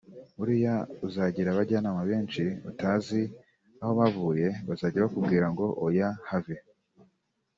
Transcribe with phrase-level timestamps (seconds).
[0.37, 0.75] buriya
[1.07, 3.21] uzagira abajyanama benshi utazi
[3.81, 6.55] aho bavuye bazajya bakubwira ngo ’oya have